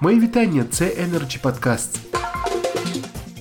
Мої 0.00 0.20
вітання, 0.20 0.64
це 0.70 0.84
Energy 0.84 1.42
Podcast. 1.42 2.17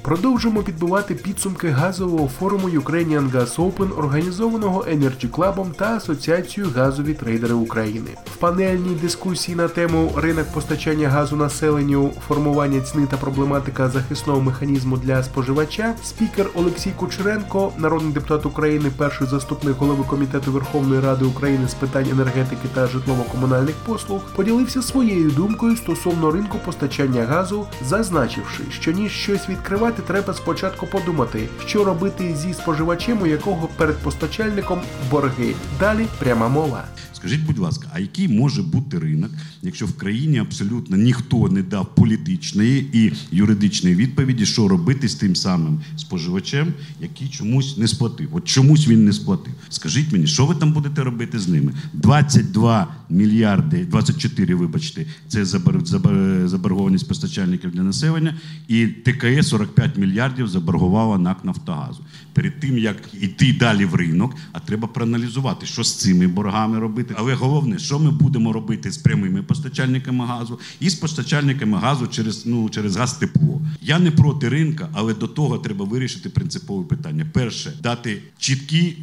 Продовжуємо 0.08 0.64
підбивати 0.64 1.16
підсумки 1.16 1.70
газового 1.70 2.28
форуму 2.28 2.70
Ukrainian 2.70 3.32
Gas 3.32 3.56
Open, 3.56 4.00
організованого 4.00 4.86
Energy 4.92 5.30
Club 5.32 5.72
та 5.76 5.86
Асоціацією 5.96 6.74
газові 6.76 7.14
трейдери 7.14 7.54
України. 7.54 8.10
В 8.26 8.36
панельній 8.36 8.96
дискусії 9.02 9.56
на 9.58 9.68
тему 9.68 10.12
ринок 10.16 10.46
постачання 10.54 11.10
газу 11.10 11.36
населенню, 11.36 12.12
формування 12.28 12.82
ціни 12.82 13.08
та 13.08 13.18
проблематика 13.18 13.90
захисного 13.90 14.42
механізму 14.42 14.98
для 14.98 15.24
споживача. 15.24 15.94
Спікер 16.04 16.48
Олексій 16.56 16.92
Кучеренко, 16.96 17.72
народний 17.78 18.14
депутат 18.14 18.46
України, 18.46 18.92
перший 18.98 19.28
заступник 19.28 19.78
голови 19.78 20.04
комітету 20.10 20.52
Верховної 20.52 21.02
Ради 21.02 21.26
України 21.26 21.68
з 21.68 21.74
питань 21.74 22.08
енергетики 22.12 22.68
та 22.74 22.88
житлово-комунальних 22.88 23.76
послуг, 23.86 24.22
поділився 24.36 24.82
своєю 24.82 25.32
думкою 25.32 25.76
стосовно 25.76 26.32
ринку 26.32 26.58
постачання 26.66 27.26
газу, 27.26 27.68
зазначивши, 27.86 28.64
що 28.70 28.92
ніж 28.92 29.12
щось 29.12 29.50
відкривати 29.50 29.97
треба 30.02 30.34
спочатку 30.34 30.88
подумати, 30.88 31.48
що 31.66 31.84
робити 31.84 32.36
зі 32.36 32.54
споживачем, 32.54 33.22
у 33.22 33.26
якого 33.26 33.70
перед 33.78 33.98
постачальником 33.98 34.82
борги. 35.12 35.54
Далі 35.80 36.08
пряма 36.20 36.48
мова. 36.48 36.84
Скажіть, 37.14 37.46
будь 37.46 37.58
ласка, 37.58 37.90
а 37.94 38.00
який 38.00 38.28
може 38.28 38.64
бути 38.64 39.00
ринок, 39.00 39.32
якщо 39.62 39.86
в 39.86 39.94
країні 39.94 40.40
абсолютно 40.40 40.98
ніхто 40.98 41.48
не 41.50 41.64
дав 41.64 41.96
політичної 41.96 42.90
і 42.94 43.14
юридичної 43.32 43.96
відповіді, 43.96 44.46
що 44.46 44.68
робити 44.68 45.10
з 45.10 45.16
тим 45.16 45.36
самим 45.36 45.80
споживачем, 45.98 46.74
який 47.02 47.30
чомусь 47.30 47.78
не 47.78 47.88
сплатив? 47.88 48.30
От 48.32 48.46
чомусь 48.46 48.88
він 48.88 49.06
не 49.06 49.14
сплатив. 49.14 49.54
Скажіть 49.70 50.12
мені, 50.12 50.28
що 50.28 50.46
ви 50.46 50.56
там 50.56 50.74
будете 50.74 51.04
робити 51.04 51.40
з 51.40 51.48
ними? 51.48 51.74
22 51.94 52.88
мільярди, 53.10 53.86
24, 53.86 54.56
вибачте, 54.56 55.06
це 55.28 55.44
забор- 55.44 55.86
забор- 55.86 56.48
заборгованість 56.48 57.08
постачальників 57.08 57.72
для 57.72 57.84
населення, 57.84 58.36
і 58.68 58.88
ТКЕ 58.88 59.44
45 59.44 59.98
мільярдів 59.98 60.48
заборгувала 60.48 61.18
НАК 61.18 61.46
Нафтогазу. 61.46 62.00
Перед 62.34 62.60
тим 62.60 62.78
як 62.78 62.98
йти 63.22 63.54
далі 63.60 63.86
в 63.86 63.96
ринок, 63.96 64.36
а 64.52 64.60
треба 64.60 64.88
проаналізувати, 64.88 65.66
що 65.66 65.84
з 65.84 65.96
цими 65.96 66.28
боргами 66.28 66.80
робити. 66.80 67.16
Але 67.18 67.34
головне, 67.34 67.80
що 67.80 68.00
ми 68.00 68.12
будемо 68.12 68.54
робити 68.54 68.92
з 68.92 68.98
прямими 68.98 69.44
постачальниками 69.44 70.26
газу 70.26 70.60
і 70.80 70.90
з 70.90 70.96
постачальниками 70.96 71.78
газу 71.78 72.08
через 72.08 72.46
ну 72.46 72.70
через 72.70 72.96
газ 72.96 73.14
тепло. 73.14 73.62
Я 73.82 74.00
не 74.00 74.12
проти 74.12 74.50
ринка, 74.50 74.90
але 74.94 75.14
до 75.14 75.28
того 75.28 75.58
треба 75.58 75.86
вирішити 75.86 76.30
принципове 76.30 76.84
питання. 76.84 77.26
Перше 77.34 77.74
дати 77.84 78.22
чіткі 78.40 78.98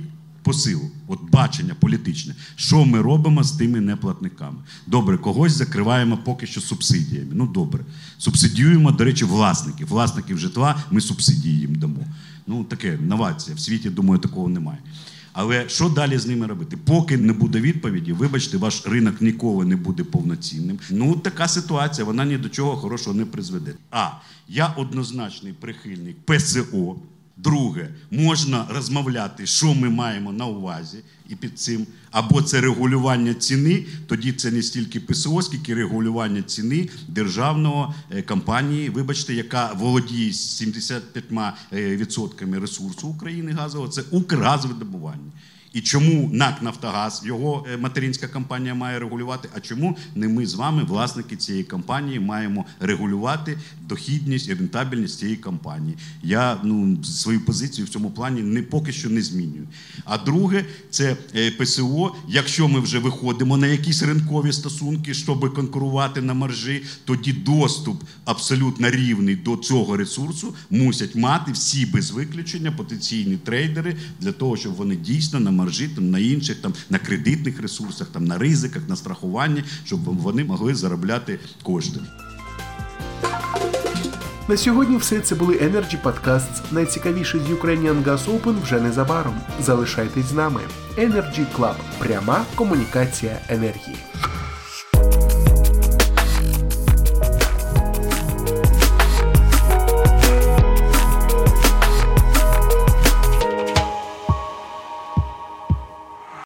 посил, 0.44 0.80
от 1.06 1.18
бачення 1.30 1.74
політичне, 1.74 2.34
що 2.56 2.84
ми 2.84 3.00
робимо 3.00 3.44
з 3.44 3.52
тими 3.52 3.80
неплатниками. 3.80 4.56
Добре, 4.86 5.18
когось 5.18 5.52
закриваємо 5.52 6.18
поки 6.24 6.46
що 6.46 6.60
субсидіями. 6.60 7.30
Ну 7.32 7.46
добре, 7.46 7.84
субсидіюємо, 8.18 8.92
до 8.92 9.04
речі, 9.04 9.24
власників. 9.24 9.88
Власників 9.88 10.38
житла 10.38 10.76
ми 10.90 11.00
субсидії 11.00 11.60
їм 11.60 11.74
дамо. 11.74 12.06
Ну 12.46 12.64
таке 12.64 12.98
новація. 13.02 13.56
В 13.56 13.60
світі, 13.60 13.90
думаю, 13.90 14.20
такого 14.20 14.48
немає. 14.48 14.78
Але 15.32 15.68
що 15.68 15.88
далі 15.88 16.18
з 16.18 16.26
ними 16.26 16.46
робити? 16.46 16.76
Поки 16.84 17.16
не 17.16 17.32
буде 17.32 17.60
відповіді, 17.60 18.12
вибачте, 18.12 18.56
ваш 18.56 18.86
ринок 18.86 19.20
ніколи 19.20 19.64
не 19.64 19.76
буде 19.76 20.04
повноцінним. 20.04 20.78
Ну 20.90 21.14
така 21.16 21.48
ситуація, 21.48 22.04
вона 22.04 22.24
ні 22.24 22.38
до 22.38 22.48
чого 22.48 22.76
хорошого 22.76 23.16
не 23.16 23.24
призведе. 23.24 23.74
А 23.90 24.08
я 24.48 24.66
однозначний 24.66 25.52
прихильник 25.52 26.16
ПСО. 26.24 26.96
Друге, 27.36 27.88
можна 28.10 28.66
розмовляти, 28.70 29.46
що 29.46 29.74
ми 29.74 29.90
маємо 29.90 30.32
на 30.32 30.46
увазі, 30.46 30.98
і 31.28 31.36
під 31.36 31.58
цим 31.58 31.86
або 32.10 32.42
це 32.42 32.61
регулювання 32.61 33.34
ціни, 33.34 33.86
тоді 34.06 34.33
це 34.33 34.50
не 34.50 34.62
стільки 34.62 35.00
ПСО, 35.00 35.42
скільки 35.42 35.74
регулювання 35.74 36.42
ціни 36.42 36.89
державного 37.08 37.95
е, 38.11 38.22
компанії, 38.22 38.90
вибачте, 38.90 39.34
яка 39.34 39.72
володіє 39.72 40.30
75% 40.30 42.61
ресурсу 42.61 43.08
України 43.08 43.52
газового, 43.52 43.90
це 43.90 44.02
Укргазвидобування. 44.11 45.33
І 45.74 45.80
чому 45.80 46.30
НАК 46.33 46.62
Нафтогаз, 46.62 47.23
його 47.24 47.67
е, 47.73 47.77
материнська 47.77 48.29
компанія 48.29 48.74
має 48.74 48.98
регулювати? 48.98 49.48
А 49.57 49.61
чому 49.61 49.96
не 50.14 50.29
ми 50.29 50.46
з 50.46 50.55
вами, 50.55 50.85
власники 50.85 51.36
цієї 51.36 51.64
компанії, 51.64 52.20
маємо 52.20 52.64
регулювати 52.80 53.58
дохідність 53.89 54.48
і 54.48 54.55
рентабельність 54.55 55.18
цієї 55.18 55.36
компанії? 55.36 55.96
Я 56.23 56.61
ну 56.64 57.05
свою 57.05 57.40
позицію 57.40 57.86
в 57.86 57.89
цьому 57.89 58.11
плані 58.11 58.42
не 58.42 58.63
поки 58.63 58.92
що 58.92 59.11
не 59.11 59.23
змінюю. 59.23 59.68
А 60.05 60.18
друге, 60.18 60.64
це 60.90 61.17
е, 61.34 61.51
ПСО. 61.51 62.14
Якщо 62.29 62.68
ми 62.68 62.80
вже 62.80 62.98
виходимо 62.98 63.57
на 63.57 63.67
якісь 63.67 64.02
ринкові 64.02 64.52
стосунки, 64.52 65.14
щоб 65.14 65.55
конкурувати 65.55 66.23
на 66.23 66.34
маржі, 66.34 66.83
тоді 67.05 67.33
доступ 67.33 68.02
абсолютно 68.24 68.90
рівний 68.90 69.36
до 69.36 69.57
цього 69.57 69.96
ресурсу 69.96 70.55
мусять 70.70 71.14
мати 71.14 71.52
всі 71.52 71.86
без 71.86 72.11
виключення 72.11 72.73
потенційні 72.73 73.36
трейдери 73.36 73.96
для 74.20 74.33
того, 74.33 74.57
щоб 74.57 74.74
вони 74.74 74.96
дійсно 74.96 75.40
на 75.40 75.51
маржі, 75.64 75.89
там, 75.89 76.11
на 76.11 76.19
інших, 76.19 76.57
там, 76.57 76.73
на 76.91 76.98
кредитних 76.98 77.63
ресурсах, 77.63 78.07
там, 78.13 78.25
на 78.25 78.39
ризиках, 78.39 78.83
на 78.89 78.97
страхуванні, 78.97 79.64
щоб 79.85 80.05
вони 80.05 80.45
могли 80.45 80.75
заробляти 80.75 81.39
кошти. 81.63 82.01
На 84.48 84.57
сьогодні 84.57 84.97
все 84.97 85.20
це 85.20 85.35
були 85.35 85.55
Energy 85.55 86.02
Podcasts. 86.02 86.61
Найцікавіше 86.73 87.39
з 87.39 87.51
Ukrainian 87.51 88.05
Gas 88.05 88.27
Open 88.27 88.63
вже 88.63 88.80
незабаром. 88.80 89.35
Залишайтесь 89.61 90.27
з 90.27 90.33
нами. 90.33 90.61
Energy 90.98 91.47
Club. 91.58 91.75
Пряма 91.98 92.45
комунікація 92.55 93.39
енергії. 93.48 93.96